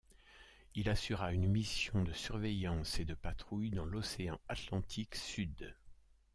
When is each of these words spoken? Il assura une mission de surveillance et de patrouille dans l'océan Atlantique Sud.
Il 0.73 0.89
assura 0.89 1.31
une 1.31 1.47
mission 1.47 2.01
de 2.03 2.11
surveillance 2.11 2.99
et 2.99 3.05
de 3.05 3.13
patrouille 3.13 3.69
dans 3.69 3.85
l'océan 3.85 4.39
Atlantique 4.49 5.13
Sud. 5.13 5.75